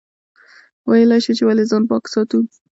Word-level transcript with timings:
ویلای 0.89 1.21
شئ 1.25 1.33
چې 1.37 1.43
ولې 1.45 1.63
ځان 1.69 1.83
پاک 1.89 2.03
ساتو؟ 2.13 2.39